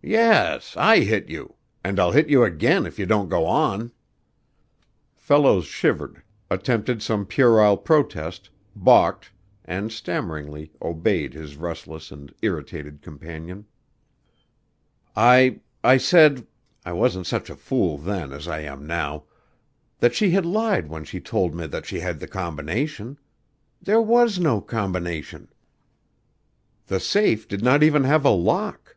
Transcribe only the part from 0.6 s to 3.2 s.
I hit you; and I'll hit you again if you